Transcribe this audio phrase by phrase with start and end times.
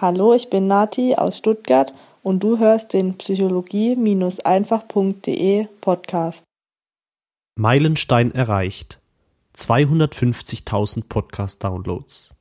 [0.00, 1.94] Hallo, ich bin Nati aus Stuttgart
[2.24, 6.42] und du hörst den Psychologie-einfach.de Podcast.
[7.54, 9.00] Meilenstein erreicht.
[9.56, 12.34] 250.000 Podcast-Downloads.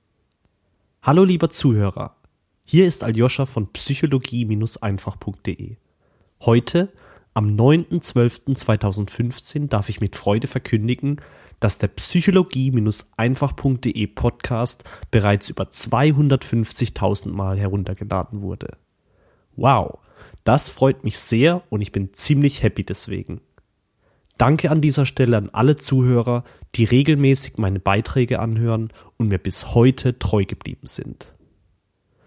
[1.03, 2.15] Hallo lieber Zuhörer,
[2.63, 5.75] hier ist Aljoscha von Psychologie-einfach.de.
[6.41, 6.91] Heute,
[7.35, 11.21] am 9.12.2015, darf ich mit Freude verkündigen,
[11.63, 18.75] dass der Psychologie-einfach.de Podcast bereits über 250.000 Mal heruntergeladen wurde.
[19.55, 19.99] Wow,
[20.43, 23.39] das freut mich sehr und ich bin ziemlich happy deswegen.
[24.37, 26.43] Danke an dieser Stelle an alle Zuhörer,
[26.75, 31.31] die regelmäßig meine Beiträge anhören und mir bis heute treu geblieben sind.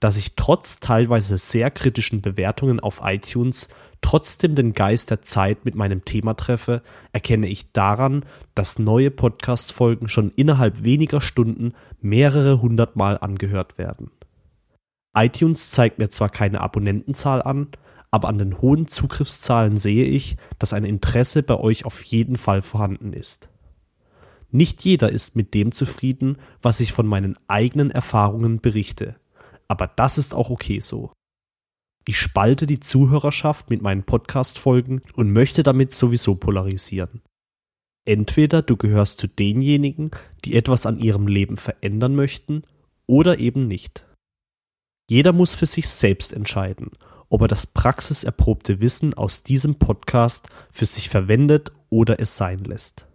[0.01, 3.69] Dass ich trotz teilweise sehr kritischen Bewertungen auf iTunes
[4.01, 6.83] trotzdem den Geist der Zeit mit meinem Thema treffe,
[7.13, 8.25] erkenne ich daran,
[8.55, 14.11] dass neue Podcast-Folgen schon innerhalb weniger Stunden mehrere hundert Mal angehört werden.
[15.17, 17.69] iTunes zeigt mir zwar keine Abonnentenzahl an,
[18.11, 22.63] aber an den hohen Zugriffszahlen sehe ich, dass ein Interesse bei euch auf jeden Fall
[22.63, 23.49] vorhanden ist.
[24.51, 29.17] Nicht jeder ist mit dem zufrieden, was ich von meinen eigenen Erfahrungen berichte,
[29.69, 31.13] aber das ist auch okay so.
[32.09, 37.21] Ich spalte die Zuhörerschaft mit meinen Podcast-Folgen und möchte damit sowieso polarisieren.
[38.05, 40.13] Entweder du gehörst zu denjenigen,
[40.45, 42.63] die etwas an ihrem Leben verändern möchten,
[43.07, 44.07] oder eben nicht.
[45.11, 46.93] Jeder muss für sich selbst entscheiden,
[47.29, 53.09] ob er das praxiserprobte Wissen aus diesem Podcast für sich verwendet oder es sein lässt.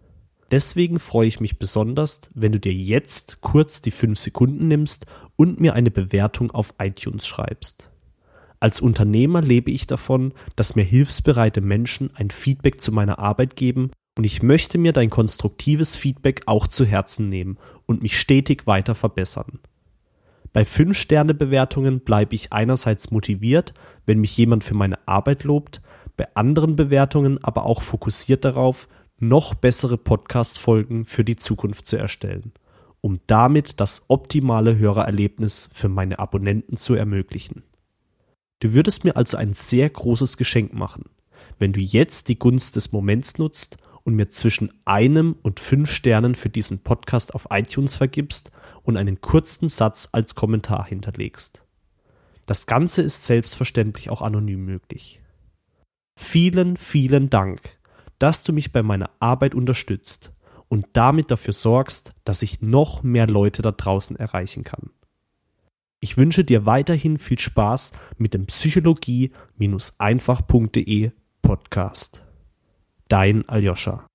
[0.52, 5.06] Deswegen freue ich mich besonders, wenn du dir jetzt kurz die 5 Sekunden nimmst
[5.38, 7.91] und mir eine Bewertung auf iTunes schreibst.
[8.61, 13.89] Als Unternehmer lebe ich davon, dass mir hilfsbereite Menschen ein Feedback zu meiner Arbeit geben
[14.15, 18.93] und ich möchte mir dein konstruktives Feedback auch zu Herzen nehmen und mich stetig weiter
[18.93, 19.59] verbessern.
[20.53, 23.73] Bei 5-Sterne-Bewertungen bleibe ich einerseits motiviert,
[24.05, 25.81] wenn mich jemand für meine Arbeit lobt,
[26.15, 32.51] bei anderen Bewertungen aber auch fokussiert darauf, noch bessere Podcast-Folgen für die Zukunft zu erstellen,
[33.00, 37.63] um damit das optimale Hörererlebnis für meine Abonnenten zu ermöglichen.
[38.61, 41.05] Du würdest mir also ein sehr großes Geschenk machen,
[41.57, 46.35] wenn du jetzt die Gunst des Moments nutzt und mir zwischen einem und fünf Sternen
[46.35, 48.51] für diesen Podcast auf iTunes vergibst
[48.83, 51.66] und einen kurzen Satz als Kommentar hinterlegst.
[52.45, 55.21] Das Ganze ist selbstverständlich auch anonym möglich.
[56.16, 57.61] Vielen, vielen Dank,
[58.19, 60.33] dass du mich bei meiner Arbeit unterstützt
[60.67, 64.91] und damit dafür sorgst, dass ich noch mehr Leute da draußen erreichen kann.
[66.03, 71.12] Ich wünsche dir weiterhin viel Spaß mit dem Psychologie-einfach.de
[71.44, 72.25] Podcast.
[73.07, 74.07] Dein Aljoscha.